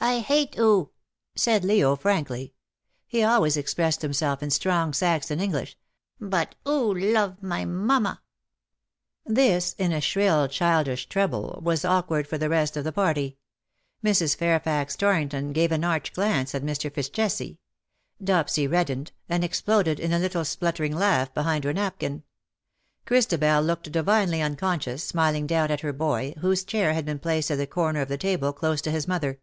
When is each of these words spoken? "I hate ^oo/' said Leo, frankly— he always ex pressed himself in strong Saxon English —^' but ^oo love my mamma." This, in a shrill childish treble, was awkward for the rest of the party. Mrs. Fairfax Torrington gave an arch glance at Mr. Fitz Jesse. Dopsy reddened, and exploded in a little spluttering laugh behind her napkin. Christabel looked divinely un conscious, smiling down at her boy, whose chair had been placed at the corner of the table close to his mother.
"I 0.00 0.18
hate 0.18 0.52
^oo/' 0.56 0.90
said 1.34 1.64
Leo, 1.64 1.96
frankly— 1.96 2.52
he 3.08 3.22
always 3.22 3.56
ex 3.56 3.72
pressed 3.72 4.02
himself 4.02 4.42
in 4.42 4.50
strong 4.50 4.92
Saxon 4.92 5.40
English 5.40 5.78
—^' 6.22 6.30
but 6.30 6.54
^oo 6.66 7.14
love 7.14 7.42
my 7.42 7.64
mamma." 7.64 8.20
This, 9.24 9.72
in 9.78 9.92
a 9.92 10.02
shrill 10.02 10.46
childish 10.46 11.08
treble, 11.08 11.58
was 11.62 11.86
awkward 11.86 12.26
for 12.28 12.36
the 12.36 12.50
rest 12.50 12.76
of 12.76 12.84
the 12.84 12.92
party. 12.92 13.38
Mrs. 14.04 14.36
Fairfax 14.36 14.94
Torrington 14.94 15.54
gave 15.54 15.72
an 15.72 15.84
arch 15.84 16.12
glance 16.12 16.54
at 16.54 16.62
Mr. 16.62 16.92
Fitz 16.92 17.08
Jesse. 17.08 17.58
Dopsy 18.22 18.70
reddened, 18.70 19.10
and 19.30 19.42
exploded 19.42 19.98
in 19.98 20.12
a 20.12 20.18
little 20.18 20.44
spluttering 20.44 20.94
laugh 20.94 21.32
behind 21.32 21.64
her 21.64 21.72
napkin. 21.72 22.24
Christabel 23.06 23.62
looked 23.62 23.90
divinely 23.90 24.42
un 24.42 24.54
conscious, 24.56 25.02
smiling 25.02 25.46
down 25.46 25.70
at 25.70 25.80
her 25.80 25.94
boy, 25.94 26.34
whose 26.40 26.62
chair 26.62 26.92
had 26.92 27.06
been 27.06 27.18
placed 27.18 27.50
at 27.50 27.56
the 27.56 27.66
corner 27.66 28.02
of 28.02 28.08
the 28.08 28.18
table 28.18 28.52
close 28.52 28.82
to 28.82 28.90
his 28.90 29.08
mother. 29.08 29.40